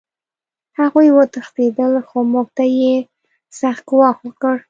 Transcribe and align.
هغوی 0.79 1.07
وتښتېدل 1.17 1.93
خو 2.07 2.19
موږ 2.31 2.47
ته 2.57 2.65
یې 2.79 2.95
سخت 3.59 3.83
ګواښ 3.89 4.17
وکړ 4.25 4.55